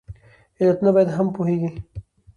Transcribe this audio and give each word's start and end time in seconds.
علتونو 0.61 0.91
باندې 0.95 1.13
هم 1.17 1.27
پوهیږي 1.35 1.71